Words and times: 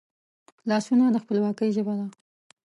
لاسونه 0.69 1.05
د 1.11 1.17
خپلواکي 1.23 1.67
ژبه 1.75 1.93
ده 1.99 2.05